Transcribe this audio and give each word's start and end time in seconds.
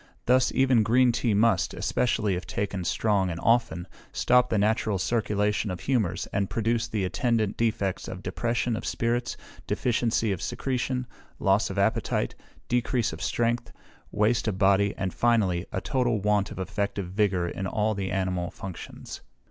Thus 0.25 0.51
even 0.55 0.81
green 0.81 1.11
tea 1.11 1.35
must, 1.35 1.75
especially 1.75 2.33
if 2.33 2.47
taken 2.47 2.83
strong 2.85 3.29
and 3.29 3.39
often, 3.39 3.85
stop 4.11 4.49
the 4.49 4.57
natural 4.57 4.97
circulation 4.97 5.69
of 5.69 5.81
humours, 5.81 6.25
and 6.33 6.49
produce 6.49 6.87
the 6.87 7.05
attendant 7.05 7.55
defects 7.55 8.07
of 8.07 8.23
depression 8.23 8.75
of 8.75 8.83
spirits, 8.83 9.37
deficiency 9.67 10.31
of 10.31 10.41
secretion, 10.41 11.05
loss 11.37 11.69
of 11.69 11.77
appetite, 11.77 12.33
decrease 12.67 13.13
of 13.13 13.21
strength, 13.21 13.71
waste 14.11 14.47
of 14.47 14.57
body, 14.57 14.95
and, 14.97 15.13
finally, 15.13 15.67
a 15.71 15.81
total 15.81 16.19
want 16.19 16.49
of 16.49 16.57
effective 16.57 17.11
vigour 17.11 17.47
in 17.47 17.67
all 17.67 17.93
the 17.93 18.09
animal 18.11 18.49
functions. 18.49 19.21